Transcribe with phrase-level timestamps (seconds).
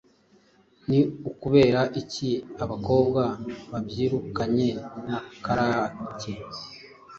[0.87, 0.99] Ni
[1.29, 2.29] ukubera iki
[2.63, 3.23] abakobwa
[3.71, 4.67] babyirukanye
[5.07, 6.33] na Karake